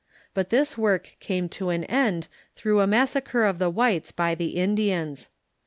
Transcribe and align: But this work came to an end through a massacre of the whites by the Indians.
But 0.33 0.49
this 0.49 0.79
work 0.79 1.15
came 1.19 1.47
to 1.49 1.69
an 1.69 1.83
end 1.83 2.27
through 2.55 2.79
a 2.79 2.87
massacre 2.87 3.45
of 3.45 3.59
the 3.59 3.69
whites 3.69 4.11
by 4.11 4.33
the 4.33 4.55
Indians. 4.57 5.29